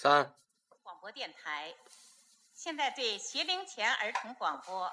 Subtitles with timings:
[0.00, 0.32] 三
[0.84, 1.74] 广播电台，
[2.54, 4.92] 现在对学龄前儿童广播。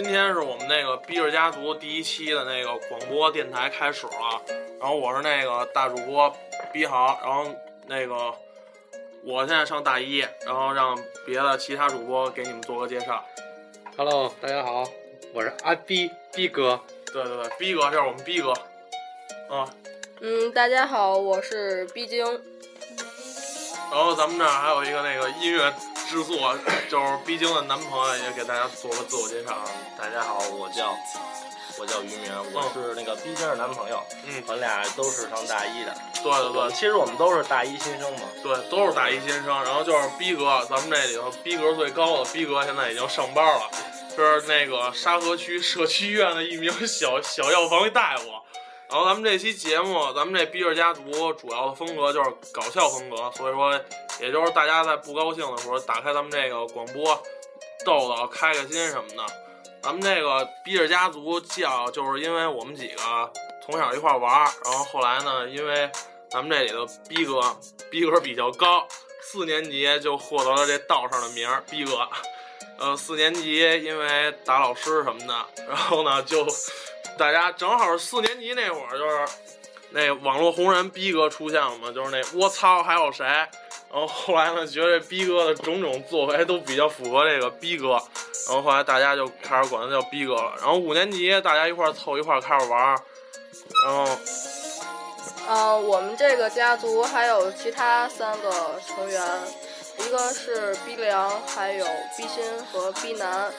[0.00, 4.40] 今天是我们那个逼着家族第一期的那个广播电台开始了。
[4.78, 6.32] 然后我是那个大主播
[6.72, 7.52] 逼豪，然后
[7.88, 8.32] 那个
[9.24, 13.24] 我现在上大一，然后让别的其他主播给你们做个介绍。
[13.96, 14.84] ，Hello，大家好，
[15.32, 16.80] 我是阿逼逼哥。
[17.12, 18.52] 对对对，逼哥，这是我们逼哥。
[19.50, 19.68] 啊，
[20.20, 22.24] 嗯，大家好，我是毕晶。
[23.90, 25.74] 然后咱们这儿还有一个那个音乐
[26.08, 26.56] 制作，
[26.88, 29.62] 就是逼晶的男朋友，也给大家做个自我介绍。
[29.98, 30.96] 大家好，我叫
[31.78, 35.94] 我叫于明，我是那个逼晶的男朋友，嗯，我们俩都是上大一的。
[36.22, 38.22] 对对对，其实我们都是大一新生嘛。
[38.42, 39.48] 对，都是大一新生。
[39.62, 43.70] 然后就是逼格，咱们这里头逼格最高的逼格现在已经上班了，
[44.16, 48.30] 是那个沙河区社区医院的一名小小药房大夫。
[48.88, 51.02] 然后咱们这期节目，咱们这逼着家族
[51.34, 53.78] 主要的风格就是搞笑风格，所以说，
[54.20, 57.22] 也就是大家在不高兴的时候打开咱们这个广播，
[57.84, 59.24] 逗逗、开开心什么的。
[59.80, 63.32] 咱们这个逼着家族叫，就是因为我们几个
[63.64, 65.88] 从小一块玩儿，然后后来呢，因为
[66.28, 67.40] 咱们这里的逼格
[67.90, 68.86] 逼格比较高，
[69.22, 72.06] 四年级就获得了这道上的名儿逼格。
[72.78, 76.44] 呃，四年级因为打老师什么的，然后呢就
[77.16, 79.26] 大家正好四年级那会儿，就是
[79.90, 83.24] 那网络红人逼哥出现了嘛，就是那我操还有谁？
[83.90, 87.92] 然后后来呢，觉得这逼哥的种种作为都比较符合这个逼哥，
[88.46, 90.52] 然后后来大家就开始管他叫逼哥了。
[90.58, 93.00] 然后五年级大家一块儿凑一块儿开始玩儿，
[93.84, 94.18] 然后
[95.50, 99.22] 嗯、我们这个家族还有其他三个成员，
[99.98, 103.50] 一个是逼良，还有逼心和逼男。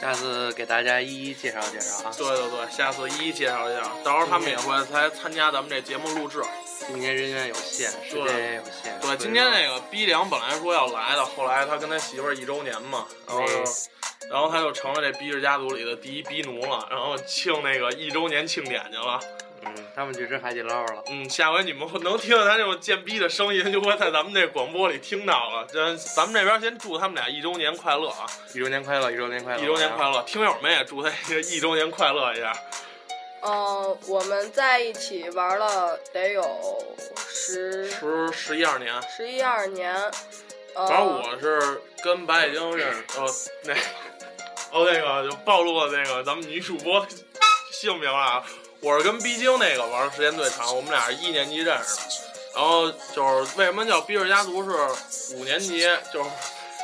[0.00, 2.12] 下次给大家一一介绍介绍啊。
[2.16, 6.40] 对对对，下次一一介绍一下，到时候他们也会来参加咱们这节目录制。
[6.86, 8.98] 今天人员有限，时间也有限。
[9.00, 13.64] 对，今天那个逼良本来说要来的，后来他跟他媳妇儿一周年嘛，然后嗯
[14.30, 19.18] 然后他就成了这逼氏家族里的第一逼奴了，然后庆那个一周年庆典去了。
[19.64, 21.02] 嗯，他们去吃海底捞了。
[21.08, 25.66] 嗯，下回你们会能听到他这种贱逼的声音，就会在咱们这广播里听到了。
[25.66, 28.24] 咱咱们这边先祝他们俩一周年快乐啊！
[28.54, 31.10] 一周年快乐，一周年快乐，一周年快乐，听友们也祝他
[31.50, 32.52] 一周年快乐一下。
[33.42, 36.84] 嗯、我们在一起玩了得有
[37.28, 39.94] 十十十一二年，十一二年。
[40.74, 43.26] 呃、反正我是跟白雪晶认识，呃，
[43.64, 43.74] 那
[44.70, 47.06] 哦那个就暴露了那个咱们女主播的
[47.72, 48.44] 姓名啊。
[48.80, 52.02] 我是跟逼晶那个玩的时间最长，我们俩是一年级认识的。
[52.54, 55.80] 然后就是为什么叫逼着家族是五年级，
[56.12, 56.30] 就是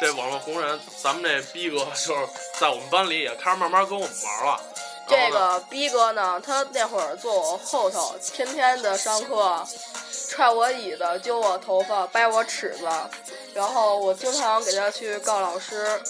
[0.01, 2.27] 这网络红人，咱们这逼哥就是
[2.59, 4.61] 在我们班里也开始慢慢跟我们玩了。
[5.07, 9.65] 这个逼哥呢，他那会儿坐我后头，天天的上课，
[10.31, 12.89] 踹我椅子，揪我头发，掰我尺子，
[13.55, 16.01] 然后我经常给他去告老师。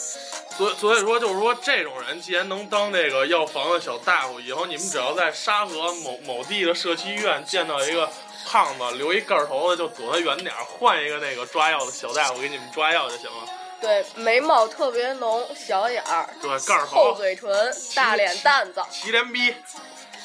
[0.56, 8.09] 所以所以说就是说，这种人既然能当这个药房的小大夫，以后你们只要在沙河某某地的社区医院见到一个
[8.47, 13.49] 胖子留一盖儿头的，就躲他远点儿，换一个那个抓药的小大夫给你们抓药就行了。
[13.81, 17.51] 对，眉毛特别浓，小眼儿，对，盖儿厚头，嘴唇，
[17.95, 18.83] 大脸蛋子。
[18.91, 19.55] 齐连逼，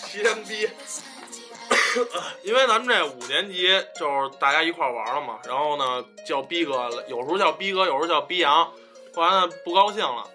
[0.06, 0.70] 齐连逼。
[2.44, 8.66] 因为咱们这五年级就是大家一块儿玩了嘛，然后呢叫逼哥，有时候叫逼哥，有时候叫逼阳，
[9.16, 10.28] 后来呢不高兴了，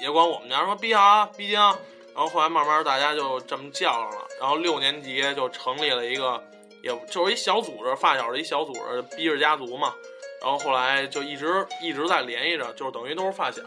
[0.00, 6.42] 也管我们家说逼羊、逼晶，然后后来慢慢大家就这么叫上了，然后六年级就成立了一个，
[6.82, 9.94] 也就是一小组织，发小的一小组织，逼着家族嘛，
[10.42, 13.62] 然后后来就一直一直在联系着，就是等于都是发小，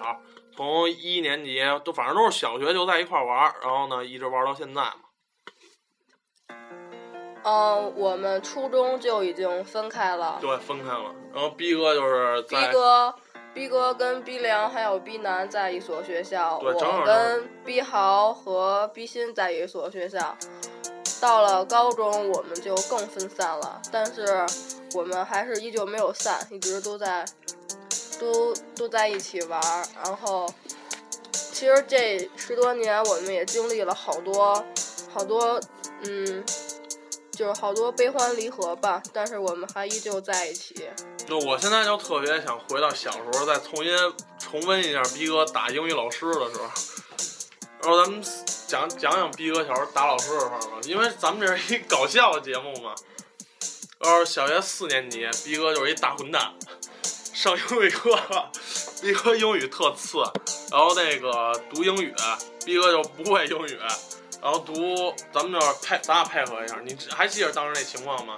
[0.56, 4.95] 从一年级都反正都是小学就在一块玩儿，然后呢一直玩到现在嘛。
[7.44, 10.38] 嗯，我们初中就已经分开了。
[10.42, 11.16] 对，分开了。
[11.33, 13.16] 然后逼哥就是逼在哥、
[13.54, 20.36] 逼哥跟逼良还有逼南在一所学校，对正好我跟逼豪和逼新在一所学校。
[21.19, 24.45] 到了高中，我们就更分散了，但是
[24.94, 27.25] 我们还是依旧没有散，一直都在
[28.19, 29.62] 都都在一起玩。
[30.04, 30.51] 然后，
[31.31, 34.63] 其实这十多年我们也经历了好多
[35.13, 35.60] 好多，
[36.04, 36.44] 嗯，
[37.31, 40.89] 就是好多悲欢离合吧，但是我们还依旧在一起。
[41.27, 43.94] 就我现在就特别想回到小时候，再重新
[44.39, 46.69] 重温一下逼哥打英语老师的时候。
[47.81, 48.22] 然后咱们
[48.68, 52.94] 讲讲讲逼哥小时候打老师的事儿吧，因为咱们这是一搞笑的节目嘛。
[54.00, 56.54] 然后小学四年级，逼哥就是一大混蛋，
[57.34, 58.18] 上英语课，
[59.02, 60.20] 逼哥英语特次，
[60.72, 62.14] 然后那个读英语，
[62.66, 63.78] 逼哥就不会英语，
[64.42, 68.38] 然后读咱们这配，咱俩配合一下，你还记得当时那情况吗？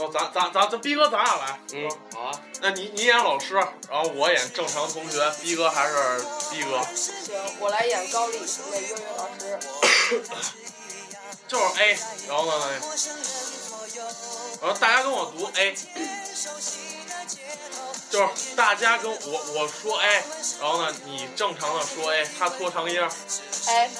[0.00, 2.32] 然后咱咱咱咱逼哥咱俩来，嗯，好啊，
[2.62, 5.94] 那你你演老师，然后我演正常同学，逼哥还是
[6.50, 7.14] 逼哥，行，
[7.58, 9.60] 我来演高丽那英语老师。
[11.46, 11.98] 就是 A，
[12.28, 12.66] 然后呢，
[14.62, 15.76] 然后大家跟我读 A，
[18.08, 19.18] 就是大家跟我
[19.54, 20.22] 我说 A，
[20.60, 23.10] 然后呢你正常的说 A，他拖长音儿，
[23.66, 23.90] 哎。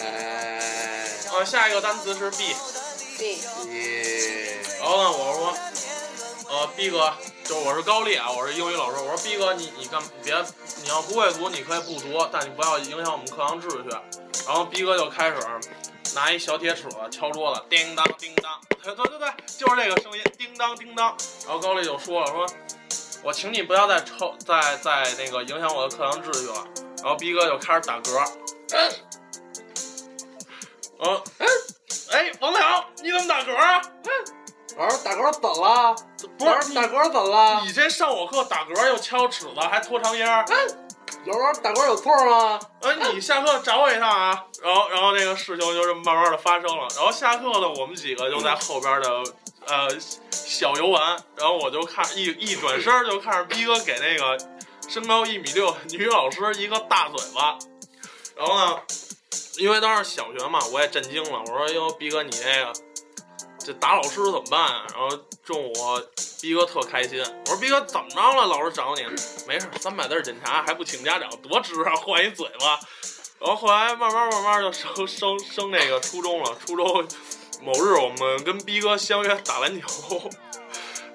[0.00, 3.42] 哎，呃下一个单词是 B，，B，
[3.72, 4.47] 耶，然
[4.88, 5.54] 然后呢我说，
[6.48, 7.12] 呃 B 哥，
[7.44, 10.34] 就是我是高丽啊，我是英语老师，我说 B 哥你你干别，
[10.82, 13.90] 你要不会读你可以不读，但你不要影响我们课堂秩序。
[14.46, 15.36] 然后 B 哥就开始
[16.14, 21.14] 拿一小铁尺子敲桌子，叮当叮当，对对对，就是这个声音，叮当叮当。
[21.44, 22.46] 然后高丽就说了，说
[23.22, 26.66] 我请你不要再抽，再再那个影响我的课堂秩序了。
[27.02, 28.26] 然后 B 哥就开始打嗝，
[31.00, 31.22] 嗯，
[32.10, 33.82] 哎，王淼，你怎么打嗝啊？
[34.78, 35.96] 老师打嗝怎了？
[36.38, 37.62] 不是老师打嗝怎了？
[37.66, 40.44] 你这上我课打嗝又敲尺子，还拖长音儿。
[41.24, 42.60] 老师打嗝有错吗？
[42.82, 44.44] 呃，你下课找我一趟啊。
[44.62, 46.86] 然后，然后这个事情就这么慢慢的发生了。
[46.94, 49.10] 然后下课呢，我们几个就在后边的
[49.66, 49.88] 呃
[50.30, 51.16] 小游玩。
[51.36, 54.38] 然后我就看一一转身就看着逼哥给那个
[54.88, 57.58] 身高一米六女老师一个大嘴巴。
[58.36, 58.80] 然后呢，
[59.56, 61.40] 因为当时小学嘛，我也震惊了。
[61.40, 62.72] 我说：“哟，逼哥，你这个
[63.68, 65.74] 这打老师怎么办啊？”然后中午
[66.40, 67.20] 逼哥特开心。
[67.20, 68.46] 我说：“逼哥怎么着了？
[68.46, 69.02] 老师找你？
[69.46, 71.94] 没事，三百字检查还不请家长，多值啊！
[71.94, 72.80] 换一嘴巴。”
[73.38, 76.56] 然后后来慢慢慢慢就升升升那个初中了。
[76.66, 77.06] 初中
[77.62, 80.30] 某日我们跟逼哥相约打篮球，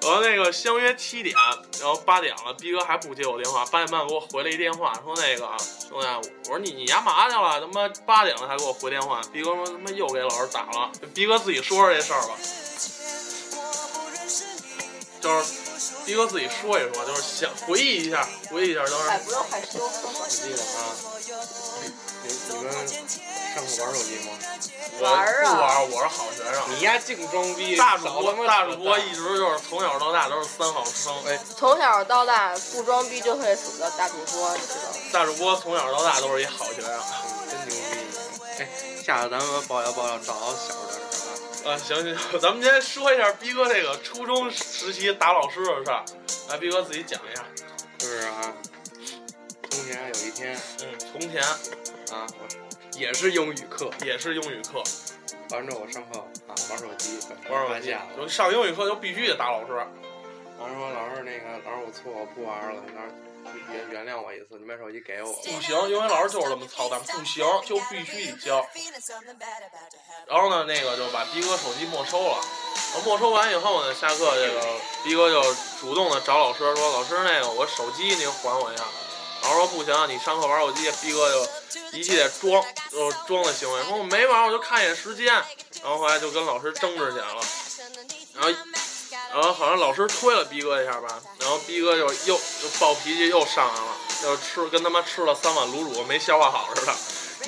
[0.03, 1.33] 然后那个相约七点，
[1.79, 5.49] 然后八点了，逼哥还不接我电话，八点半给我回了一电话，说那个
[5.89, 6.07] 兄弟，
[6.45, 7.61] 我说你你干嘛去了？
[7.61, 12.35] 他妈八点了还给我回电话，逼哥说他妈又给老师打了，逼哥自己说说这事儿吧，
[15.21, 15.53] 就是
[16.05, 20.91] 逼哥自己说一说，就是想回忆一下，回忆一下当哎，时不用害羞，我记得啊，
[22.23, 24.31] 你你们上课玩手机吗？
[25.01, 26.63] 玩啊不玩，我是好学生。
[26.69, 27.75] 你丫净装逼！
[27.75, 34.97] 大主播大主播一直就是从小到大都是三好生，哎，从小到大不装逼就会死的大主播，你知道吗？
[35.11, 36.91] 大主播从小到大都是一好学生。
[37.49, 38.07] 真牛逼！
[38.59, 38.69] 哎，
[39.03, 41.27] 下次咱们爆料爆料找到小时候的事
[41.67, 41.75] 儿啊。
[41.75, 46.05] 啊，行行行，咱们先说一下逼哥这个初中时期打老师的事儿，
[46.49, 47.43] 来，逼哥自己讲一下。
[47.97, 48.53] 就是啊，
[49.73, 51.41] 从前有一天嗯，从前
[52.11, 54.83] 啊，我也是英语课，也是英语课，
[55.49, 57.17] 完之后我上课啊玩手机，
[57.49, 59.73] 玩手机就上英语课就必须得打老师。
[60.59, 62.83] 老师说老师那个老师我错我不玩了，
[63.43, 65.33] 老师原原谅我一次，你把手机给我。
[65.33, 68.63] 不行，英语老师就是这么操蛋，不行就必须得交。
[70.27, 72.37] 然后呢，那个就把逼哥手机没收了。
[72.93, 74.61] 然后没收完以后呢，下课这个
[75.03, 75.41] 逼哥就
[75.81, 78.83] 主动的找老师说：“老师，那个我手机您还我一下。”
[79.43, 85.25] 老师说：“不行，你上课玩手机。”逼哥就一系列装，就装的行为，说我没玩，我就看一眼时间。
[85.81, 87.41] 然后后来就跟老师争执起来了。
[88.33, 88.49] 然后
[89.33, 96.95] 然后好像老师推了逼哥一下吧，然后逼哥就又就暴脾气又上来了，就吃跟他妈吃了三碗卤煮没消化好似的，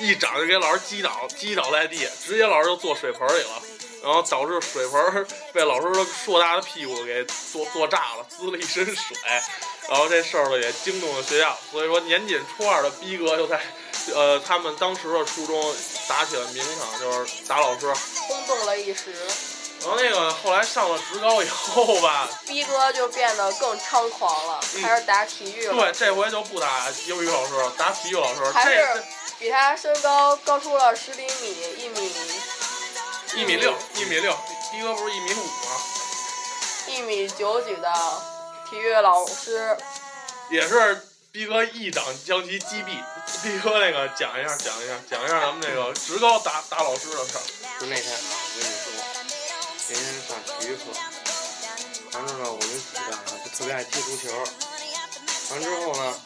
[0.04, 3.62] 一掌就给老师击倒，击倒在地，直接老师就坐水盆里了，
[4.02, 9.16] 然后导致水盆 被老师的硕大的屁股给坐坐炸了，滋了一身水，
[9.88, 13.60] 然后这事儿呢也惊动了学校，所以说年仅初二的逼哥就在
[14.14, 15.74] 呃他们当时的初中
[16.08, 17.92] 打起了名堂，就是打老师。
[18.28, 19.12] 轰动了一时，
[19.82, 25.74] 然后那个后来上了职高以后吧，逼哥就变得更猖狂了，嗯开始打体育了。
[25.74, 28.44] 对，这回就不打英语老师了，打体育老师。
[28.50, 29.04] 还是这
[29.38, 32.12] 比他身高高出了十厘米，一米
[33.36, 34.32] 一米六，一米六，
[34.72, 35.80] 逼哥不是一米五吗？
[36.88, 37.92] 一米九几的
[38.68, 39.76] 体育老师，
[40.50, 42.98] 也是逼哥一掌将其击毙。
[43.42, 47.42] 逼哥那个讲一下，讲一下，讲一下咱们那个职高打打老师的事儿。
[47.80, 48.20] 就那天啊，
[48.56, 48.90] 我跟你说，
[49.88, 50.82] 那天上体育课，
[52.12, 54.32] 完之后我们几个啊就特别爱踢足球，
[55.50, 56.20] 完之后呢，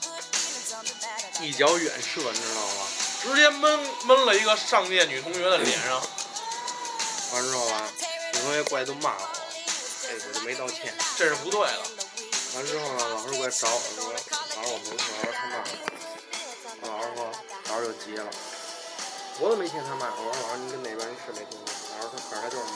[1.41, 2.87] 一脚远射，你知道吗？
[3.23, 6.01] 直接闷闷了一个上届女同学的脸上。
[7.33, 7.83] 完之后吧，
[8.33, 9.29] 女同学过来都骂我，
[10.09, 10.95] 哎，我就没道歉。
[11.17, 11.79] 这是不对的。
[12.55, 15.65] 完之后呢，老师过来找我说，老师我没错，老师他骂我。
[16.83, 17.19] 老师说，
[17.69, 18.27] 老师就急了，
[19.39, 21.75] 我都没听他骂，我说老师您跟那边人是没听见？
[21.99, 22.71] 老师他可是他就是骂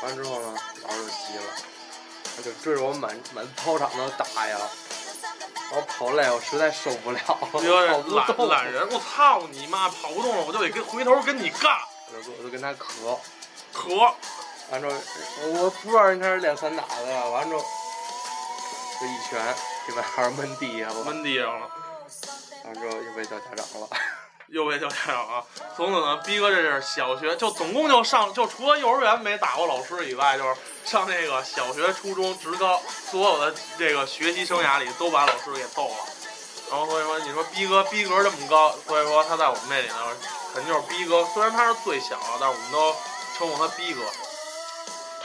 [0.00, 0.06] 我。
[0.06, 1.42] 完之后呢，老师就急了，
[2.36, 4.58] 他就追着我满满操场的打呀。
[5.72, 7.18] 我跑累，我实在受不了，
[7.50, 9.88] 跑有不动懒懒人，我操你妈！
[9.88, 11.72] 跑不动了，我就得跟回头跟你干，
[12.12, 13.18] 我就我就跟他磕，
[13.72, 14.14] 磕。
[14.70, 14.94] 完之后
[15.52, 17.62] 我不知道人家是练散打的，完之后
[19.00, 19.54] 就一拳
[19.86, 21.68] 给把孩儿闷地下了，闷地上了。
[22.64, 23.88] 完之后又被叫家长了，
[24.48, 25.44] 又被叫家长了。
[25.76, 32.80] 从此呢，逼哥这是小学就总共就上就除了幼儿园没打过老师以外，就是上那个小学、初中、职高，
[33.10, 35.96] 所有的这个学习生涯里都把老师给揍了。
[36.70, 39.94] 然后所以说，你说逼哥逼格这么高，所以说他在我们那里呢，
[40.54, 41.22] 肯定就是逼哥。
[41.34, 42.96] 虽然他是最小，但是我们都
[43.36, 44.00] 称呼他逼哥。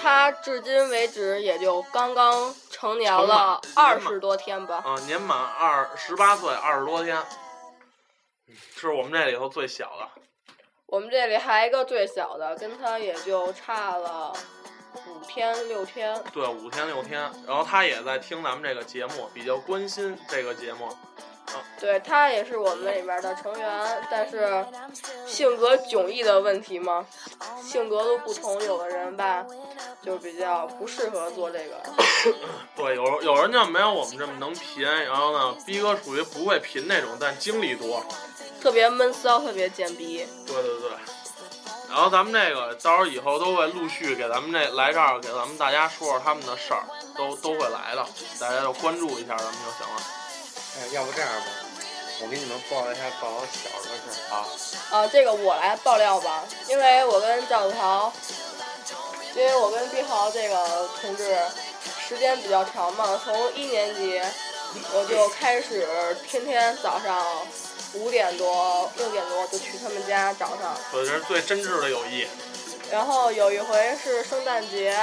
[0.02, 4.82] 他至今为止也就刚刚成年了二十多天吧。
[4.86, 7.22] 啊，年满二十八岁，二十多天，
[8.76, 10.08] 是我们这里头最小的。
[10.86, 14.34] 我们这里还一个最小的，跟他也就差了
[15.06, 16.24] 五天六天。
[16.34, 17.22] 对，五天六天。
[17.46, 20.90] 然后他也在听咱们这个节目，比较关心这个节目。
[21.80, 24.66] 对他也是我们里边的成员，但是
[25.26, 27.06] 性格迥异的问题嘛，
[27.64, 29.46] 性格都不同，有的人吧
[30.02, 31.82] 就比较不适合做这个。
[32.76, 38.04] 对，有有人就没有我们这么能贫，然后呢，逼哥属于不会贫那种，但精力多，
[38.62, 40.28] 特别闷骚，特别贱逼。
[40.46, 40.90] 对对对。
[41.90, 46.84] 然后咱们这个到时候以后都会陆续给咱们这来这儿给咱们大家说说他们的事儿，
[47.18, 48.06] 都都会来的，
[48.40, 50.02] 大家就关注一下咱们就行了。
[50.78, 51.48] 哎，要不这样吧，
[52.22, 54.46] 我给你们报一下报我小时候的事儿啊。
[54.92, 58.14] 啊，这个我来爆料吧，因为我跟赵子豪，
[59.36, 61.38] 因为我跟毕豪这个同志
[62.08, 64.22] 时间比较长嘛，从一年级
[64.94, 65.88] 我就开始
[66.28, 67.20] 天天早上
[67.94, 70.76] 五点多六点多就去他们家找他。
[70.92, 72.28] 我，这是最真挚的友谊。
[72.92, 74.96] 然后有一回是圣诞节，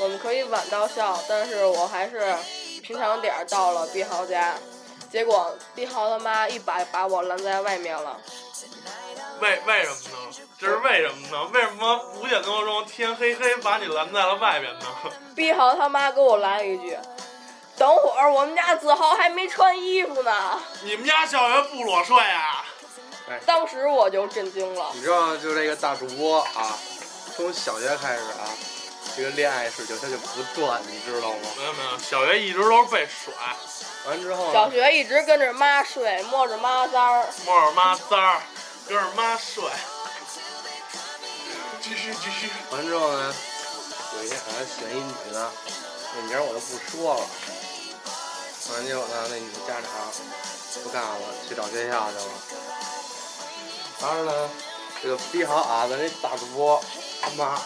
[0.00, 2.34] 我们可以晚到校，但是我还是
[2.82, 4.56] 平常点儿到了毕豪家。
[5.14, 8.18] 结果毕豪他妈一把把我拦在外面了。
[9.40, 10.36] 为为什么呢？
[10.58, 11.50] 这是为什么呢？
[11.52, 14.86] 为什么五点多钟天黑黑把你拦在了外边呢？
[15.36, 16.98] 毕豪他妈给我来了一句
[17.78, 20.60] ：“等会儿我们家子豪还没穿衣服呢。
[20.82, 22.64] 你们家小学不裸睡啊？”
[23.46, 24.90] 当时我就震惊了。
[24.94, 26.76] 你知道，就这个大主播啊，
[27.36, 28.50] 从小学开始啊，
[29.16, 31.48] 这个恋爱事情他就不断，你知道吗？
[31.56, 33.32] 没有没有，小学一直都是被甩。
[34.06, 38.42] 完之后呢，小学一直跟着妈睡，摸着妈腮儿，摸着妈腮儿，
[38.88, 39.64] 跟着妈睡。
[41.80, 42.50] 继续继续。
[42.70, 43.34] 完之后呢，
[44.16, 45.50] 有一天俺选一女的，
[46.16, 47.26] 那名儿我就不说了。
[48.72, 49.90] 完结果呢，那女的家长
[50.82, 52.24] 不干了，去找学校去了。
[54.00, 54.50] 完了呢，
[55.02, 56.82] 这个逼好啊，咱这大主播
[57.22, 57.60] 他妈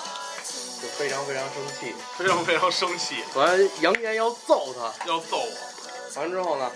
[0.80, 4.92] 就非常非常生气，非常非常生气，完扬言要揍他。
[5.06, 6.20] 要揍我。
[6.20, 6.70] 完之后呢，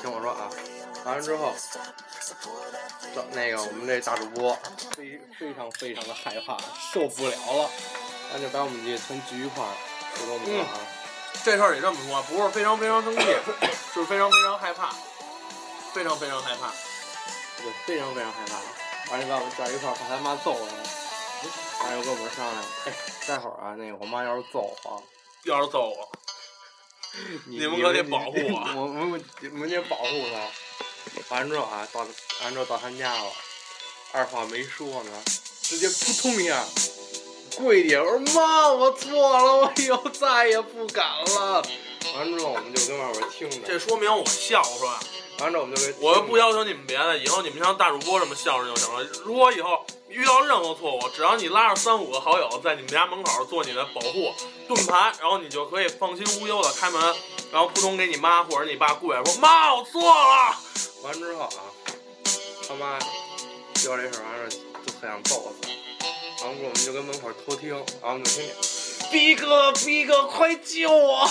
[0.00, 0.50] 听我说啊，
[1.04, 1.52] 完了之后，
[3.14, 4.56] 这那个我们这大主播
[4.96, 6.56] 非非常非常的害怕，
[6.92, 7.70] 受不了了，
[8.32, 9.72] 完就把我们这全聚一块儿，
[10.18, 10.78] 就跟我们说啊，
[11.44, 13.22] 这事儿得这么说，不是非常非常生气，
[13.94, 14.94] 是非常非常害怕，
[15.92, 16.70] 非常非常害怕。
[17.58, 19.12] 对，非常非常害怕。
[19.12, 20.60] 完了把我们叫一块儿，把他妈揍了。
[20.60, 21.01] 完
[21.84, 22.92] 了又跟我们商量，哎，
[23.26, 25.02] 待会儿啊，那个我妈要是揍我，
[25.44, 26.12] 要是揍我，
[27.46, 30.40] 你你们可得保护我我，我们我们得保护她。
[31.28, 32.06] 完了之后啊，到
[32.44, 33.30] 完之后到他家了，
[34.12, 35.10] 二话没说呢，
[35.62, 36.64] 直接扑通一下
[37.56, 41.62] 跪地，我说妈，我错了，我以后再也不敢了。
[42.14, 44.90] 完了之后我们就跟外边听着，这说明我孝顺。
[45.38, 49.02] 完了之后我们就给我又不要求你们别的，以后你们像大主播这么孝顺就行了。
[49.24, 54.32] 如果以后遇到任何错误，只要你拉着三五个好友在你们家门口做你的保护
[54.68, 57.00] 盾牌，然后你就可以放心无忧的开门，
[57.50, 60.56] 然后扑通给你妈或者你爸跪下说妈，我错了。
[61.02, 61.50] 完之后啊，
[62.68, 62.98] 他妈
[63.74, 64.48] 知道这事儿完事儿
[64.86, 65.68] 就很想揍他，
[66.44, 71.28] 然后我们就跟门口偷听，然后我们就听见，逼哥逼哥快救我！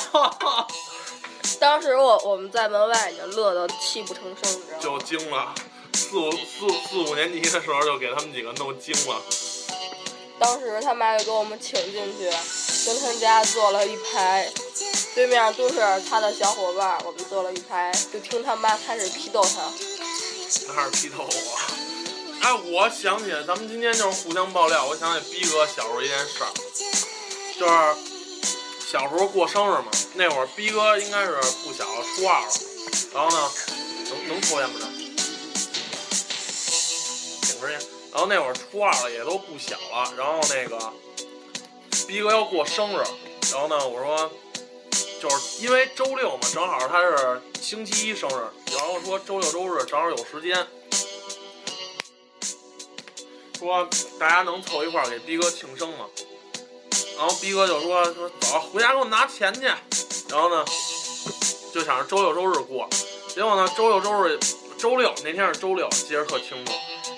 [1.59, 4.79] 当时我我们在门外已经乐得泣不成声，你知道吗？
[4.81, 5.53] 就惊了，
[6.01, 9.21] 四五四四五年级的时候就给他们几个弄精了。
[10.39, 12.25] 当时他妈就给我们请进去，
[12.85, 14.51] 跟他们家坐了一排，
[15.13, 15.75] 对面都是
[16.09, 19.71] 他的小伙伴，我们坐了一排，就听他妈开始批斗他。
[20.67, 21.61] 那是批斗我。
[22.41, 24.85] 哎，我想起来，咱们今天就是互相爆料。
[24.87, 26.49] 我想起逼哥小时候一件事儿，
[27.59, 32.47] 就是小时候过生日嘛，那会儿逼哥应该是不小，初二了。
[33.13, 33.51] 然后呢，
[34.09, 34.79] 能能抽烟吗？
[34.81, 34.90] 这
[37.67, 37.79] 点根烟。
[38.11, 40.13] 然后那会儿初二了，也都不小了。
[40.17, 40.93] 然后那个
[42.07, 43.03] 逼哥要过生日，
[43.51, 44.31] 然后呢，我说
[45.21, 50.67] 就是因为周六嘛，正好他是星期一生日，然后说周六周日正好有时间。
[53.57, 53.87] 说
[54.19, 56.07] 大家能凑一块儿给逼哥庆生吗？
[57.15, 59.61] 然后逼哥就说说走，回家给我拿钱去。
[60.29, 60.65] 然后呢，
[61.71, 62.89] 就想着周六周日过。
[63.27, 64.39] 结果呢，周六周日，
[64.79, 66.73] 周六那天是周六，记得特清楚。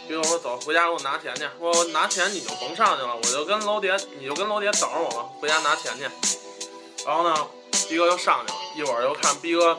[0.08, 1.48] 逼哥说走，回家给我拿钱去。
[1.60, 6.04] 说拿钱你就甭上去了，我就跟楼底下，你就跟楼底下等着我吧，回家拿钱去。
[7.06, 7.48] 然后呢，
[7.90, 9.78] 逼哥就上去了，一会儿又看逼哥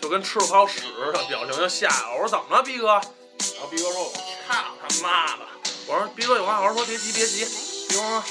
[0.00, 2.14] 就跟吃了泡屎似的，表情就下来了。
[2.14, 2.88] 我说怎么了，逼哥？
[2.88, 5.42] 然后逼哥说：“我操他妈的！”
[5.86, 7.44] 我说逼哥有话好好说，别急别急。
[7.88, 8.22] 逼哥说，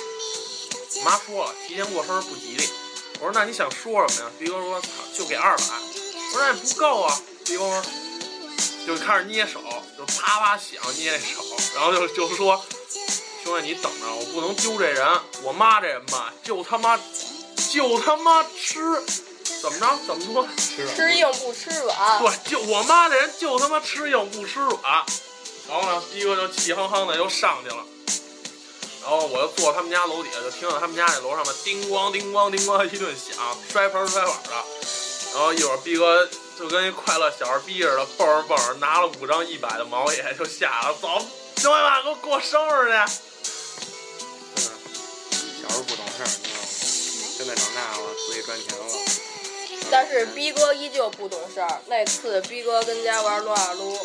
[1.04, 2.70] 妈说了，提前过生日不吉利。
[3.20, 4.32] 我说那你想说什么呀？
[4.38, 5.64] 逼哥说，操，就给二百。
[5.64, 7.20] 我说那也不够啊。
[7.46, 7.84] 逼哥说，
[8.86, 9.60] 就开始捏手，
[10.00, 11.44] 就啪啪响捏那手，
[11.76, 12.64] 然后就就说，
[13.44, 15.06] 兄弟你等着，我不能丢这人。
[15.44, 16.98] 我妈这人吧，就他妈
[17.70, 18.80] 就他妈吃，
[19.62, 20.00] 怎么着？
[20.08, 20.48] 怎么说？
[20.96, 22.20] 吃硬不吃软。
[22.22, 24.80] 对，就我妈这人就他妈吃硬不吃软。
[25.68, 27.84] 然后呢，逼哥就气哼哼的又上去了，
[29.02, 33.36] 然后我就坐他们家楼底下，就听到他们家那楼上面叮咣叮咣叮咣一顿响，
[33.70, 34.52] 摔盆摔碗的。
[35.34, 36.26] 然后一会儿逼哥
[36.60, 41.08] 就跟一快乐小孩逼似的，蹦着蹦着拿了五张一百的毛爷就下了，走，
[41.56, 42.98] 兄弟们给我过生日去。
[45.62, 46.68] 小时候不懂事儿，你知道吗？
[47.38, 48.84] 现在长大了，自己赚钱了。
[49.90, 51.82] 但是逼哥依旧不懂事儿。
[51.88, 53.98] 那次逼哥跟家玩撸啊撸，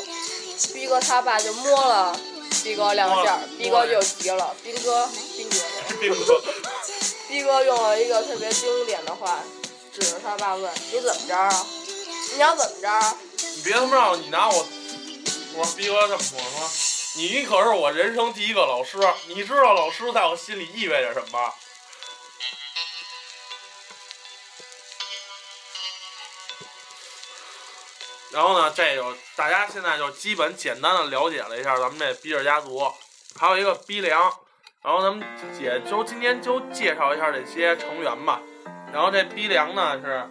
[0.73, 2.17] 逼哥他爸就摸了
[2.63, 4.55] 逼哥两下，逼哥就急了。
[4.63, 5.59] 逼哥，逼哥，
[5.99, 6.43] 逼哥，
[7.29, 9.41] 逼哥用了一个特别经典的话，
[9.93, 11.67] 指着他爸问：“你怎么着啊？
[12.33, 13.17] 你要怎么着？”
[13.57, 14.67] 你别他妈让你拿我！
[15.57, 16.39] 我逼哥这么说，
[17.17, 21.55] 你可是我人生第一个老师，你知道老师在我心里意味着什么？
[28.33, 32.93] 然后呢，这就大家现在就基本简单的了解了一下咱们这逼着家族，
[33.39, 34.21] 还有一个逼良，
[34.83, 35.25] 然后咱们
[35.61, 38.43] 也就今天就介绍一下这些成员吧。
[38.93, 40.29] 然后这逼良呢是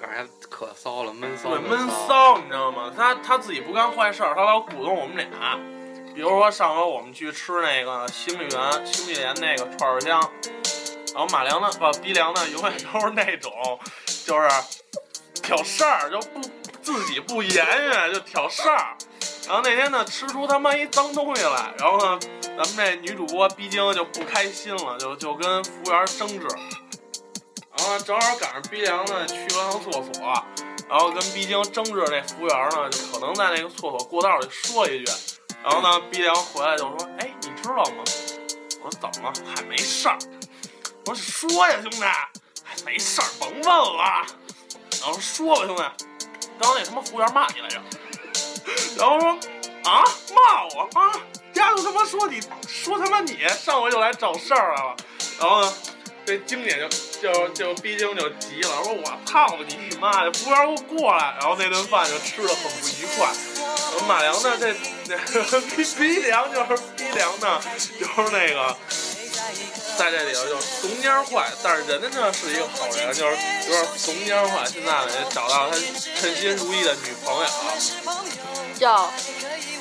[0.00, 1.50] 刚才可骚了，闷骚。
[1.50, 1.88] 对闷。
[2.08, 2.90] 骚，你知道吗？
[2.96, 5.58] 他他自己不干坏事儿，他老鼓动我们俩。
[6.14, 10.32] 比如说上回我们去吃那个星丽园、星丽园那个串串香，
[11.14, 13.52] 然后马良呢，不逼良呢，永远都是那种
[14.24, 14.48] 就是
[15.42, 16.40] 挑事儿，就不
[16.82, 18.96] 自己不言语就挑事儿。
[19.46, 26.46] 然后那天呢，吃出他妈一脏东西来，然后呢，咱们这女主播逼精就不开心了，就就跟服务员争执。
[27.76, 30.44] 然后，正好赶上逼良呢去了趟厕所，
[30.88, 35.12] 然后跟逼晶争执那服务员呢，就可能在那个厕所过道里说一句，
[35.62, 38.04] 然后呢，逼良回来就说：“哎，你知道吗？”
[38.82, 39.32] 我说：“怎么了？
[39.54, 40.18] 还没事儿。”
[41.06, 41.16] 我说
[41.48, 44.26] ：“说呀，兄弟，还没事儿，甭问了。”
[45.00, 45.82] 然后说吧，兄弟，
[46.58, 47.80] 刚刚那他妈服务员骂你来着。
[48.96, 49.30] 然后说
[49.84, 50.04] ：“啊，
[50.34, 51.12] 骂我啊！
[51.54, 54.96] 丫头他妈说你说他妈你上回就来找事儿来了。”
[55.40, 55.72] 然后呢，
[56.26, 56.88] 这经典就
[57.20, 60.32] 就就逼晶就急了，说：“我操你妈的！
[60.32, 63.28] 服务员给我过来！”然后那顿饭就吃的很不愉快。
[64.06, 64.74] 马良呢，这
[65.44, 67.60] 这逼逼良就是逼良呢，
[67.98, 68.76] 就是那个
[69.98, 73.36] 在这里头就怂蔫坏，但是人家呢是一个好人，就是
[73.68, 74.64] 有点怂蔫坏。
[74.66, 75.76] 现在呢也找到他
[76.20, 77.48] 称心如意的女朋友，
[78.78, 79.12] 叫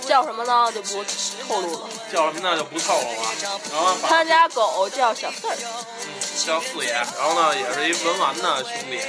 [0.08, 0.72] 叫什么呢？
[0.74, 1.04] 就不
[1.48, 1.90] 透露了。
[2.12, 3.30] 叫什么呢就不透露了。
[3.72, 5.56] 然后反他家狗叫小四儿，
[6.46, 9.00] 叫四爷，然后呢也是一文玩的兄弟，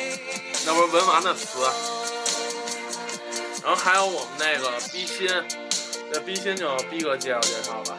[0.67, 1.59] 那不是文玩的词。
[3.63, 5.29] 然后还有我们那个逼心，
[6.13, 7.97] 这逼心就逼哥介绍介绍吧，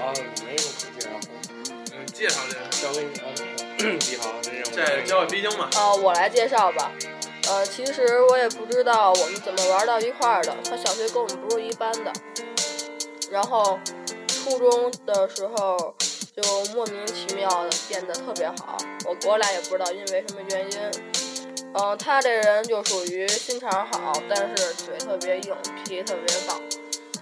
[0.00, 0.12] 我
[0.44, 1.28] 没什么可介绍的，
[1.92, 2.60] 嗯，介绍介绍。
[2.82, 3.24] 交给你了。
[3.84, 4.32] 你好，
[4.74, 5.68] 这交给逼晶吧。
[5.76, 6.90] 呃，我来介绍吧。
[7.48, 10.56] 呃，其实我也不知道我们怎么玩到一块儿的。
[10.64, 12.10] 他小学跟我们不是一班的，
[13.30, 13.78] 然后
[14.26, 15.94] 初中的时候
[16.36, 16.42] 就
[16.74, 18.76] 莫名其妙的变得特别好。
[19.04, 20.78] 我我俩也不知道因为什么原因。
[21.76, 26.60] 嗯、他这人就属于心肠好，但是嘴特别硬，脾气特别暴。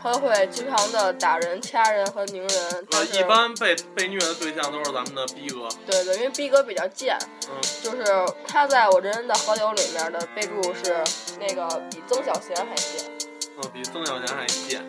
[0.02, 2.86] 他会经常的打人、掐人和拧人。
[2.90, 5.68] 呃，一般被被虐的对象都是咱们的逼哥。
[5.86, 7.16] 对对，因为逼哥比较贱，
[7.48, 8.04] 嗯，就是
[8.46, 10.96] 他在我这人的好友里面的备注是
[11.38, 13.10] 那个比曾小贤还贱。
[13.58, 14.82] 嗯，比曾小贤还贱。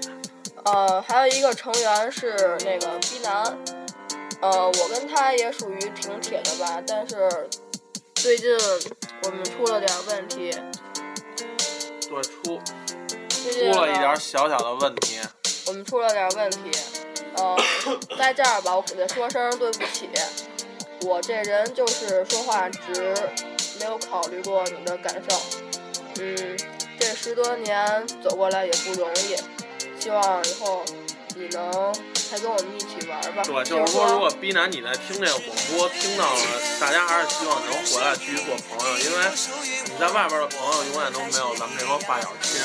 [0.65, 3.57] 呃，还有一个成员是那个逼男，
[4.43, 7.49] 呃，我跟他也属于挺铁的吧，但是
[8.15, 8.53] 最近
[9.23, 10.51] 我们出了点问题，
[12.09, 12.59] 对，出
[13.29, 15.21] 出了一点小小的问题。
[15.65, 16.71] 我们出了点问题，
[17.37, 17.57] 呃，
[18.17, 20.09] 在这儿吧，我给他说声对不起。
[21.03, 23.15] 我这人就是说话直，
[23.79, 25.37] 没有考虑过你的感受。
[26.19, 26.57] 嗯，
[26.99, 29.37] 这十多年走过来也不容易，
[29.97, 30.83] 希望以后
[31.33, 31.95] 你能
[32.33, 33.43] 还跟我们一起玩吧。
[33.45, 36.41] 对，就就是说，如果逼男你在听这个广播听到了，
[36.81, 39.29] 大家还是希望能回来继续做朋友，因为
[39.85, 42.57] 你在外边的朋友永远都没有咱们这帮发小亲。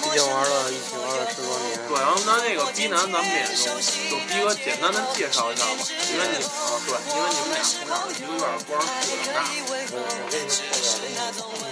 [0.00, 1.76] 毕竟玩了一起玩了十多年。
[1.88, 3.68] 对，然后那那个逼男，咱们也就
[4.08, 11.68] 就逼哥简单的介绍一下吧，因为你啊，对，因为你们俩从小一个院儿光是长大，我我给你们说点东西。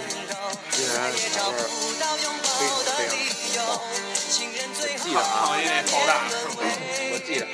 [0.77, 2.05] 依然小辈儿非常
[2.85, 4.12] 非常棒。
[4.25, 4.29] 我
[4.97, 6.09] 记得啊，胖一那爆炸？
[7.11, 7.51] 我记得啊，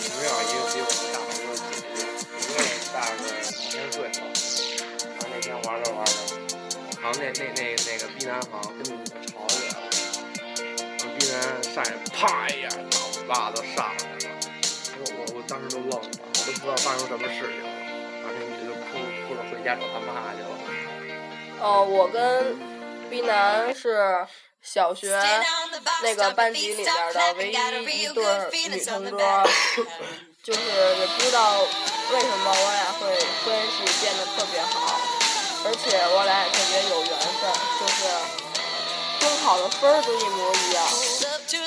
[0.00, 0.32] 你们有
[0.72, 2.00] 比我们大很多的姐姐，
[2.40, 2.56] 一个
[2.92, 4.24] 大个两千岁吧。
[5.04, 6.10] 然后那天玩着玩着，
[7.02, 9.84] 好像那那那那个逼男好像跟你们吵起来了，
[10.98, 14.32] 然后逼男上去啪一下，脑子把都上来了。
[14.98, 17.68] 我我我当时都愣了，我都不知道发生什么事情了。
[18.22, 18.88] 然后那女的就哭
[19.28, 20.48] 哭着回家找他妈去了。
[21.60, 22.56] 呃，我跟
[23.10, 24.26] 逼男是
[24.62, 25.14] 小学
[26.02, 27.52] 那个班级里边的唯一
[28.02, 28.24] 一对
[28.68, 29.18] 女同桌，
[30.42, 31.58] 就是也不知道
[32.12, 33.08] 为什么我俩会
[33.44, 35.00] 关系变得特别好，
[35.64, 37.98] 而且我俩也特别有缘分，就是
[39.20, 40.84] 中考的分儿都一模一样，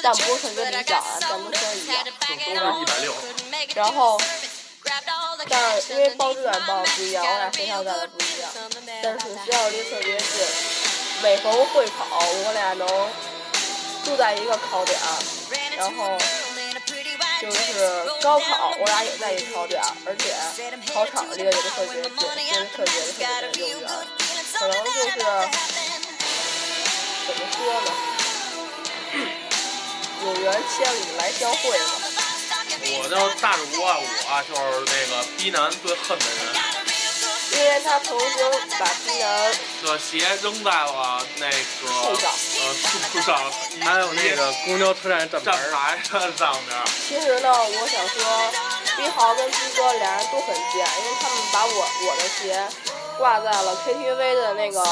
[0.03, 2.05] 但不是特别理想啊，咱们分儿一样。
[2.07, 3.13] 都是一百六。
[3.75, 4.19] 然后，
[5.49, 8.51] 但是因为报志愿报的不一样，我俩学校在的不一样，
[9.01, 10.25] 但是学校离特别近，
[11.23, 12.87] 每逢会考，我俩能
[14.07, 14.97] 住在一个考点，
[15.75, 16.17] 然后
[17.41, 20.33] 就是高考，我俩也在一个考点，而且
[20.93, 23.89] 考场离得也特别近，所以特别特别的有缘，
[24.53, 25.19] 可能就是
[27.27, 27.87] 怎么说呢，
[30.23, 31.83] 有缘千里来相会吧。
[32.79, 34.03] 我叫大主播啊，我
[34.47, 36.56] 就是那个逼男最恨的人，
[37.57, 38.27] 因为他曾经
[38.77, 39.51] 把逼男
[39.83, 43.35] 这鞋扔在了那个树上呃树上，
[43.81, 45.57] 还有那个公交车站站上。
[47.07, 48.51] 其实呢，我想说，
[48.95, 52.67] 逼豪跟逼哥俩人都很贱，因为他们把我我的鞋
[53.17, 54.85] 挂在了 KTV 的那个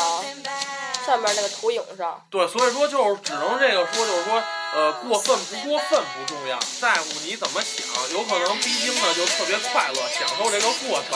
[1.06, 2.20] 上面那个投影上。
[2.32, 4.42] 对，所以说就是只能这个说，就是说，
[4.76, 7.88] 呃，过分不过分不重要，在乎你怎么想。
[8.12, 11.16] 有可能逼精呢就特别快乐，享受这个过程，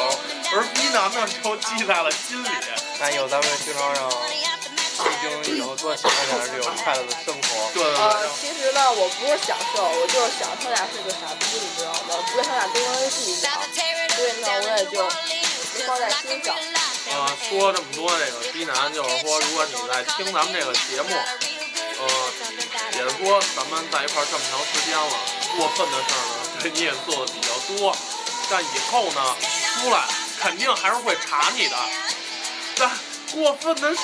[0.55, 2.47] 而逼男呢就记在了心里。
[3.01, 7.69] 那有咱们经常让逼精以后多享受点这种快乐的生活。
[7.73, 12.15] 对对呃对，，其实呢，我不是享受，我就是想他俩是个傻逼，你知道吗？
[12.31, 13.51] 不是他俩多人计较，
[14.15, 15.03] 所以呢，我也就
[15.75, 16.55] 没放在心上。
[17.11, 21.09] 呃，说这么多这个逼男，就是说，如果你在听咱们这个节目，
[21.99, 22.07] 呃，
[22.99, 25.13] 也是说咱们在一块儿这么长时间了，
[25.55, 27.95] 过分的事儿呢，对你也做的比较多，
[28.51, 29.35] 但以后呢，
[29.79, 30.05] 出来
[30.37, 31.77] 肯定还是会查你的。
[32.75, 32.91] 但
[33.31, 33.95] 过分的，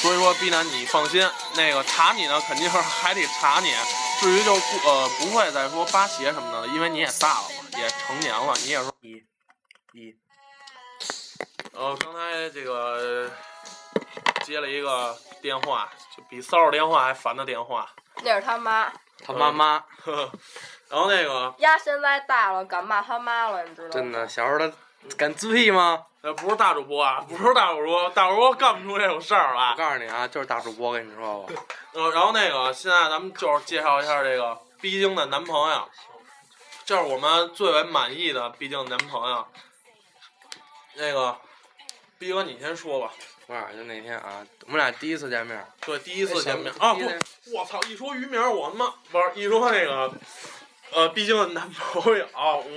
[0.00, 3.72] 所以说逼男你放心，那个查你呢，肯定是还得查你。
[4.20, 9.22] 至于就不呃不会再说扒鞋什么的了，因为你也大了嘛，也成年了，你也说一
[9.92, 10.12] 一。
[11.72, 13.30] 呃，刚才这个
[14.44, 17.88] 接了一个电话，就比骚扰电话还烦的电话。
[18.24, 18.90] 那是他妈，
[19.24, 20.32] 他妈妈呵呵，
[20.88, 23.92] 然后那个丫现在大了，敢骂他妈了，你知道吗？
[23.92, 24.72] 真的，小时候他
[25.16, 26.06] 敢醉吗？
[26.22, 29.76] 呃不是大主播啊，不是大主播，大主播干不出这种事儿来我。
[29.76, 31.52] 告诉你啊，就是大主播，跟你说吧。
[31.92, 35.86] 呃，然后那个现在咱们就是介绍一下这个毕竟的男朋友，
[36.86, 39.46] 这是我们最为满意的毕竟男朋友。
[40.94, 41.36] 那个
[42.18, 43.12] 毕哥，你先说吧。
[43.46, 47.02] 我俩就那天啊，我们俩第一次见面，对，第一次见面啊，不，
[47.52, 47.78] 我操！
[47.88, 50.10] 一说于明儿，我他妈不是一说那个，
[50.92, 52.26] 呃，毕竟男朋友，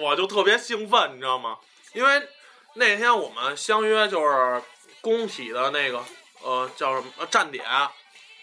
[0.01, 1.57] 我就特别兴奋，你知道吗？
[1.93, 2.27] 因为
[2.73, 4.61] 那天我们相约就是
[4.99, 6.03] 工体的那个
[6.43, 7.65] 呃叫什么呃站点，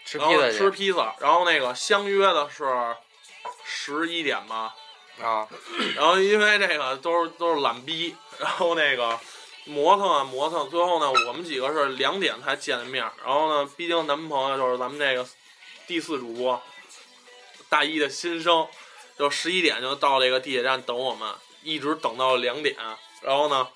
[0.06, 2.64] 吃披萨吃披萨，然后那个相约的是
[3.64, 4.74] 十一点吧，
[5.22, 5.46] 啊，
[5.94, 9.20] 然后因为这个都是都是懒逼，然后那个
[9.64, 15.26] 磨蹭啊磨蹭，最后呢我们几个是两点才见的面儿，然后呢，毕竟男朋友就是咱们这个
[15.86, 16.62] 第四主播
[17.68, 18.66] 大一的新生，
[19.18, 22.76] 就十一点就到这个地铁站等我们，一直等到两点。
[23.22, 23.66] 然后呢，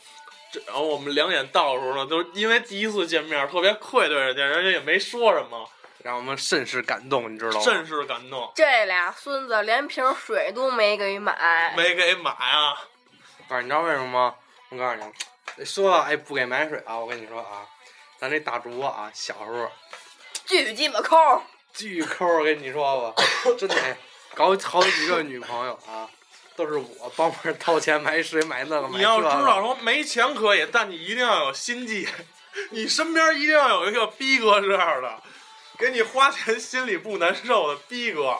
[0.52, 5.66] 这然后我们两点到的时候呢，就是因为第一次见面，特别愧对人家，人家也没说什么，
[6.04, 7.60] 让我们甚是感动，你知道吗？
[7.64, 12.76] 甚是感动，这俩孙子连瓶水都没给买，没给买啊。
[13.48, 14.34] 不是，你知道为什么吗？
[14.68, 15.02] 我告诉你，
[15.64, 17.66] 说到哎不给买水啊，我跟你说啊，
[18.18, 19.70] 咱这大主播啊，小时候
[20.46, 21.16] 巨鸡巴抠。
[21.74, 23.22] 巨抠，我跟你说吧，
[23.58, 23.96] 真的，哎
[24.34, 26.08] 搞好几个女朋友啊，
[26.56, 32.08] 都是我帮忙掏钱买水买那个买你要知道说没钱可以，但你一定要有心计，
[32.70, 35.22] 你身边一定要有一个逼哥这样的，
[35.78, 38.38] 给你花钱心里不难受的逼哥。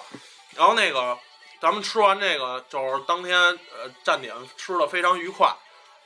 [0.56, 1.16] 然后那个，
[1.60, 5.54] 咱们吃完这个，就是当天呃站点吃的非常愉快。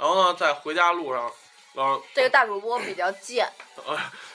[0.02, 1.32] 然后呢，在回家路上，
[1.74, 3.48] 然后这个大主播比较贱，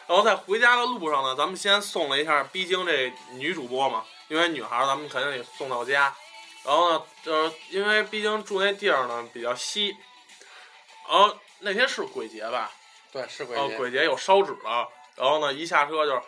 [0.07, 6.15] 然后在回家的路上呢，咱们先送了一下逼京这女主播嘛，因为女孩儿咱们肯定得送到家。
[6.63, 9.93] 然后呢，就是因为毕竟住那地儿呢比较稀，
[11.09, 12.71] 然后那天是鬼节吧，
[13.11, 16.21] 对，是鬼节，哦鬼节有烧纸了，然后呢一下车就是，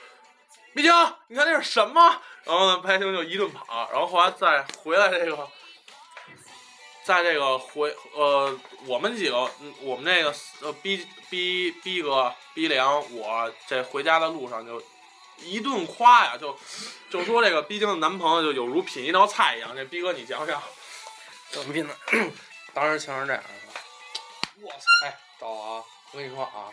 [0.75, 0.93] 毕京，
[1.27, 2.21] 你看那是什么？
[2.43, 5.47] 然后呢白星就一顿跑，然后后来再回来这个，
[7.09, 14.79] 在这个回呃我们几个，嗯我们那个呃逼逼逼哥逼良，我这回家的路上就
[15.39, 16.55] 一顿夸呀，就
[17.09, 20.61] 就说这个逼京的男朋友就有如品一道菜一样，这逼哥你讲讲，
[21.49, 21.97] 怎么拼的？
[22.75, 23.49] 当时情是这样的，
[24.61, 25.07] 我操！
[25.07, 26.69] 哎，赵啊，我跟你说啊，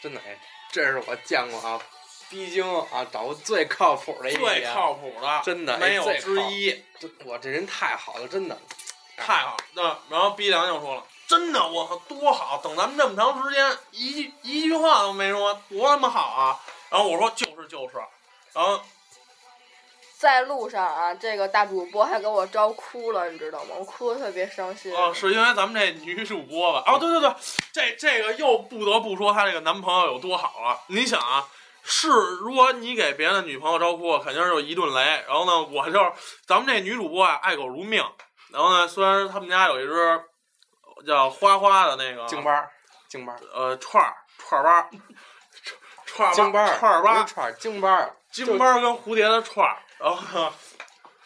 [0.00, 0.38] 真的哎，
[0.70, 1.82] 这是我见过啊，
[2.30, 6.70] 逼京啊找的最靠谱的一个最，靠谱的，真的哎没有之一。
[7.00, 8.56] 真我这人太好了，真的。
[9.16, 16.60] 太好，那然后逼良就说了，真的我靠多好，等咱们这么长时间，一句一句话都没说，多他妈好啊！
[16.90, 17.94] 然后我说就是就是，
[18.52, 18.80] 然后
[20.18, 23.74] 在路上啊，这个大主播还给我招哭了，你知道吗？
[23.78, 24.94] 我哭的特别伤心。
[24.94, 26.84] 哦、是因为咱们这女主播吧？
[26.86, 27.34] 哦，对对对，
[27.72, 30.80] 这这个又不得不说她这个男朋友有多好了。
[30.86, 31.48] 你想啊，
[31.82, 35.24] 是如果你给别人的女朋友招哭，肯定就一顿雷。
[35.26, 36.00] 然后呢，我就
[36.46, 38.04] 咱们这女主播啊，爱狗如命。
[38.52, 40.24] 然后呢，虽然他们家有一只
[41.06, 42.70] 叫花花的那个京巴儿，
[43.08, 44.90] 京巴儿，呃串儿串儿巴儿，
[46.06, 50.52] 串儿京班儿，串儿巴儿，串儿，京巴儿，京巴儿跟蝴蝶的串儿，然后呢，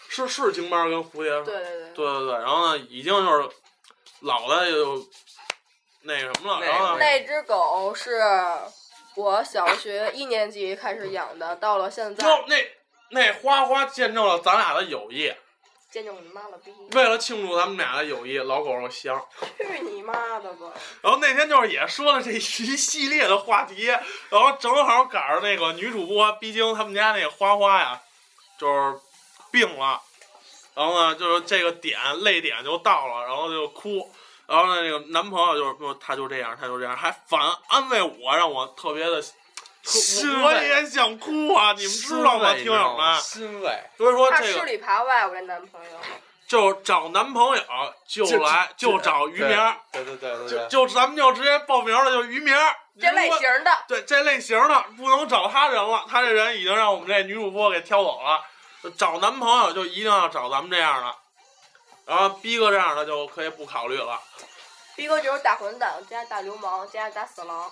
[0.09, 1.92] 是是京巴儿跟蝴蝶的串儿，对对对。
[1.94, 3.48] 对对对，然后呢，已经就是
[4.20, 5.06] 老的也就
[6.02, 8.20] 那什么了，那然后呢，那只狗是
[9.16, 12.56] 我小学一年级开始养的，到了现在，哟，那
[13.11, 15.33] 那花花见证了咱俩的友谊。
[15.90, 16.72] 见证你妈了逼！
[16.92, 19.20] 为了庆祝咱们俩的友谊，老狗肉香。
[19.59, 20.72] 去你妈的吧！
[21.03, 28.00] 然后那天就是也说了这一系列的话题，然后正好赶上那个女主播，毕竟他们家那个花花呀，
[28.57, 29.00] 就是
[29.50, 30.00] 病了，
[30.74, 34.09] 然后呢，就是这个点泪点就到了，然后就哭，
[34.46, 39.20] 然后呢，那个男朋友就是说他就这样，他就这样，还反安慰我，让我特别的，
[40.42, 41.72] 我也想哭啊！
[41.76, 43.20] 你们知道吗，听友们？
[43.20, 45.90] 欣慰，所以说他吃这个里扒外，我这男朋友。
[46.46, 47.62] 就找男朋友
[48.08, 52.74] 就来就找于明儿，对对对对就对，就咱们就直接报名了，就于明儿。
[53.00, 58.42] 这类型的，对这类型的不能找他人了，他这人已经让我们这女主播给挑走了。
[58.96, 61.14] 找男朋友就一定要找咱们这样的，
[62.06, 64.20] 然后逼哥这样的就可以不考虑了。
[64.96, 67.70] 逼哥就是大混蛋加大流氓加大死狼。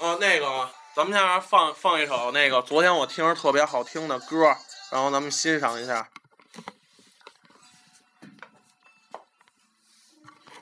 [0.00, 4.56] 呃，那个咱们下面放放一首那个昨天我听着特别好听的歌，
[4.90, 6.08] 然后咱们欣赏一下，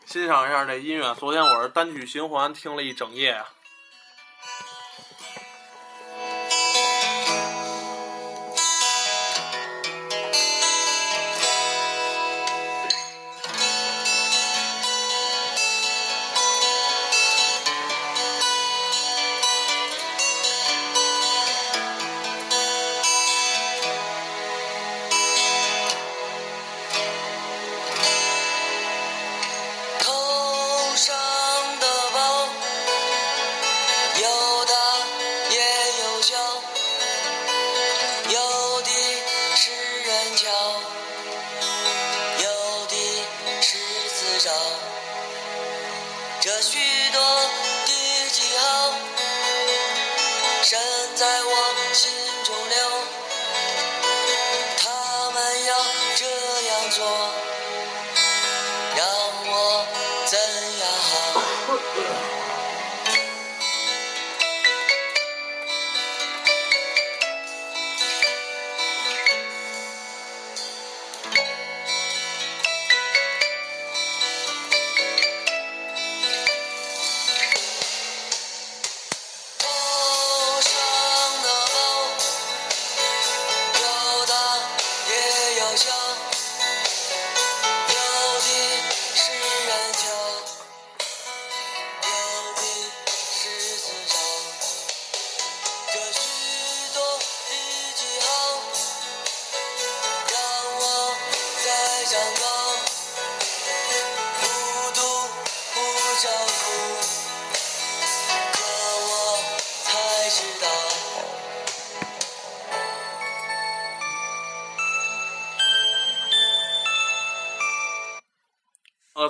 [0.06, 1.14] 欣赏一下这音乐。
[1.14, 3.42] 昨天我是单曲循环听了一整夜。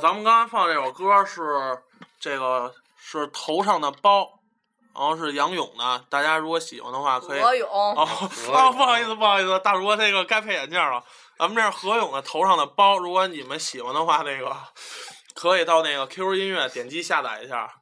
[0.02, 1.80] 咱们刚才放这首歌是
[2.18, 4.40] 这个是头上的包，
[4.92, 7.40] 然后是杨勇的，大家如果喜欢的话可以。
[7.40, 11.04] 何勇，哦，哦，不好意思，不好意思，大叔，那个该配眼镜了。
[11.38, 14.52] 咱们这是何勇的头上的包，如果你们喜欢的话，那个
[15.34, 17.72] 可以到那个 QQ 音乐点击下载一下。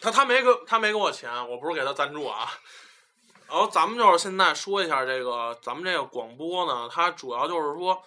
[0.00, 2.48] 他他没给他没给我钱，我不是给他赞助啊。
[3.48, 8.00] 然后咱们就是现在说一下这个，咱们这个广播呢，它主要就是说，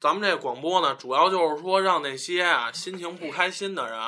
[0.00, 3.98] 咱们这广播呢，主要就是说让那些啊心情不开心的人，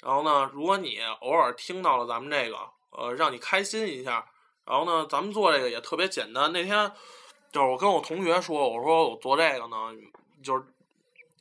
[0.00, 2.56] 然后呢，如果你偶尔听到了咱们这个，
[2.90, 4.30] 呃，让你开心一下，
[4.64, 6.52] 然后呢，咱们做这个也特别简单。
[6.52, 6.92] 那天
[7.50, 9.92] 就是我跟我同学说，我说我做这个呢，
[10.40, 10.64] 就是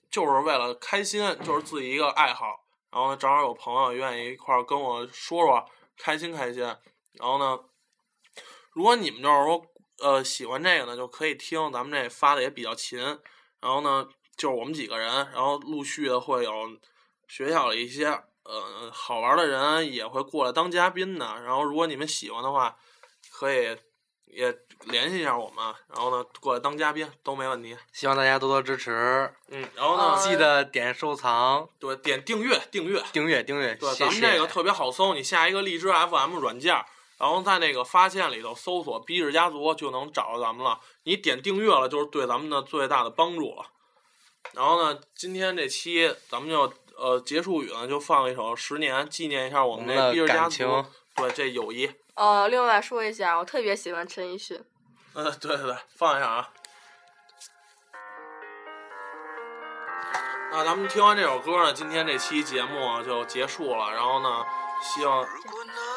[0.10, 2.64] 就是为了开心，就是自己一个爱好。
[2.90, 6.64] 然后呢，正好有朋友愿意一块儿跟我说说，开心开心。
[6.64, 7.60] 然后呢，
[8.72, 9.66] 如果你们就是说
[10.00, 13.20] 呃喜欢这个呢，就可以听，咱们这发的也比较勤。
[13.62, 16.52] 然后呢，就是我们几个人，然后陆续的会有
[17.28, 21.26] 学校的一些呃好玩的人也会过来当嘉宾的。
[21.42, 22.76] 然后如果你们喜欢的话，
[23.32, 23.78] 可以
[24.26, 27.76] 也联系一下我们，然后呢过来当嘉宾都没问题。
[27.92, 33.02] 希望大家多多支持，嗯，然后呢，呃记得点收藏、对点订阅订阅。
[33.12, 33.74] 订阅、订阅。
[33.76, 36.76] 对，谢咱们这个特别好搜，你下一个荔枝 FM 软件，
[37.18, 40.80] 然后在那个发现里头搜索“逼日家族”就能找到咱们了。
[41.04, 43.66] 你点订阅了，就是对咱们的最大的帮助了。
[44.54, 50.86] 然后呢，今天这期咱们就呃结束语呢，就放一首《十年》，纪念一下我们的逼日家族情。
[51.16, 51.92] 对，这友谊。
[52.14, 54.64] 呃，另外说一下，我特别喜欢陈奕迅。
[55.14, 56.50] 嗯，对对对，放一下啊。
[60.52, 63.92] 那咱们听完这首歌呢，今天这期节目啊就结束了。
[63.92, 64.46] 然后呢，
[64.82, 65.24] 希望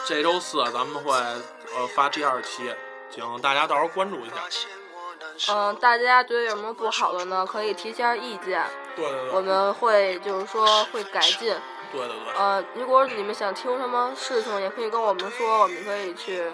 [0.06, 2.74] 这周四咱们会呃发第二期，
[3.10, 4.34] 请大家到时候关注一下。
[5.48, 7.46] 嗯、大家觉得有什么不好的呢？
[7.46, 8.62] 可以提下意见，
[8.96, 11.56] 对对对，我们会就是说会改进。
[11.92, 16.50] 对对对，呃，如果你们想听什么事情，也可以跟我们说，我们可以去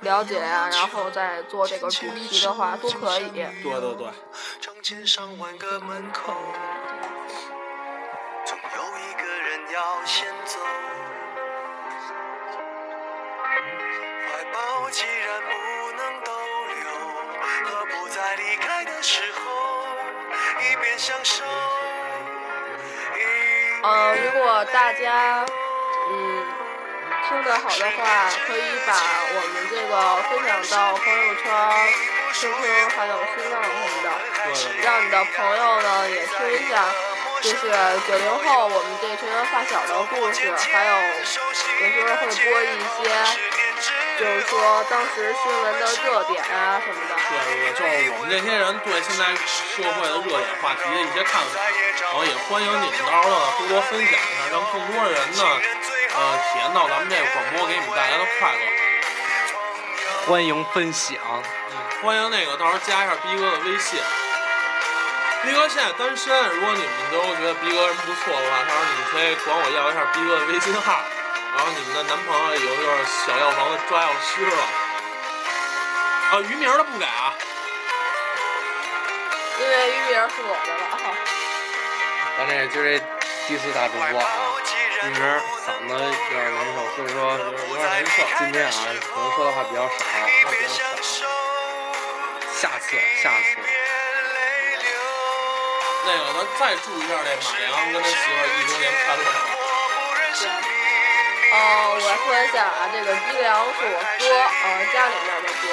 [0.00, 3.28] 了解呀、然后再做这个主题的话都可以。
[3.30, 4.08] 对对对，
[4.60, 6.34] 成千上万个门口，
[8.44, 10.58] 总有一个人要先走。
[19.02, 19.40] 时候
[20.60, 21.44] 一边享受？
[23.82, 25.46] 呃，如果大家
[26.10, 26.44] 嗯
[27.28, 28.92] 听得好的话，可以把
[29.30, 29.92] 我们这个
[30.28, 31.44] 分享到朋友圈、
[32.34, 34.06] QQ 还有新浪什么的，
[34.82, 36.84] 让你的朋友呢也听一下，
[37.42, 37.70] 就是
[38.08, 41.46] 九零后我们这群发小的故事，还有有时候
[42.16, 42.64] 会播一
[42.96, 43.06] 些，
[44.18, 47.14] 就是说当时新闻的热点啊什么的。
[47.30, 51.54] 对对对，就是我们这些人对现在社会的热点话题的一些看法，
[52.02, 55.42] 然后也欢迎你们到时候呢多多分享一下，让更多人呢
[56.18, 58.60] 呃体验到咱们这个广播给你们带来的快乐。
[60.26, 61.14] 欢迎分享。
[61.22, 64.02] 嗯，欢迎那个到时候加一下逼哥的微信。
[65.46, 70.98] 逼哥现在单身，如果你们都觉得逼哥人不错的话，到时候你们可以管我要一下逼哥的微信号，
[71.58, 74.62] 然后你们的男朋友以后就是小药房的抓药师了。
[76.30, 77.34] 啊，于名儿的不改啊。
[79.58, 81.10] 因为域名是我的了哈。
[82.38, 83.02] 咱这就这
[83.48, 84.30] 第四大主播啊，
[85.02, 85.98] 一名儿嗓子有
[86.30, 88.70] 点难受，所以说有点难受今天啊
[89.02, 90.70] 可能说的话比较少，话比较
[91.02, 91.26] 少。
[92.54, 93.58] 下次下次，
[96.06, 100.77] 那个，咱再祝一下这马良跟他媳妇儿一周年快乐吧。
[101.50, 101.56] 呃，
[101.94, 105.64] 我说一下啊，这个逼良是我哥，呃，家里面的哥，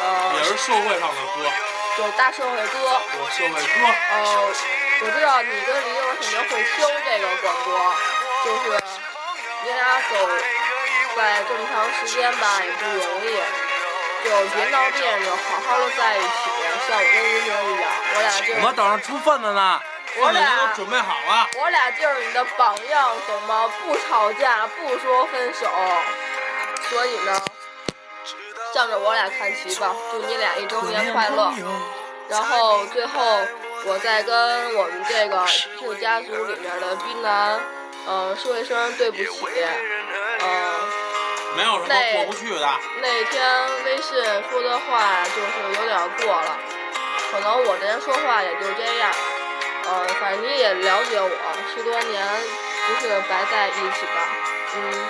[0.00, 1.50] 呃，也是社会上的哥，
[1.96, 3.00] 就大社会哥。
[3.18, 3.74] 我社会哥。
[4.12, 4.16] 呃，
[5.00, 7.74] 我知道你跟李友肯定会听这个广播，
[8.44, 8.78] 就是
[9.64, 10.14] 你俩走
[11.16, 13.34] 在这么长时间吧，也不容易，
[14.22, 16.28] 就别闹别扭，好好的在一起，
[16.86, 19.80] 像我跟于明一样，我俩就是我等着出份子呢。
[20.20, 21.48] 我俩都准备好了。
[21.60, 23.70] 我俩就是你的榜样，懂吗？
[23.82, 25.66] 不吵架，不说分手，
[26.90, 27.40] 所以呢，
[28.74, 31.52] 向着我俩看齐吧，祝你俩一周年快乐。
[32.28, 33.40] 然后最后，
[33.86, 35.46] 我再跟我们这个
[35.80, 37.58] 这个家族里面的冰男，
[38.06, 39.26] 呃，说一声对不起，
[40.40, 40.80] 呃，
[41.56, 42.68] 没有什么那过不去的。
[43.00, 46.58] 那天微信说的话就是有点过了，
[47.32, 49.10] 可能我这人说话也就这样，
[49.88, 51.30] 呃，反正你也了解我，
[51.74, 52.26] 十多年
[52.86, 54.18] 不是白在一起的，
[54.76, 55.08] 嗯，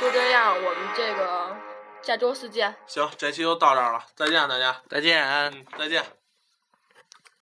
[0.00, 1.54] 就这样，我们这个
[2.02, 2.74] 下周四见。
[2.86, 5.22] 行，这期就到这儿了，再见大家，再见。
[5.22, 6.15] 嗯，再见。